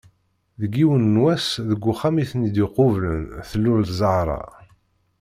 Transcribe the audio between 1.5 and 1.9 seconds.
deg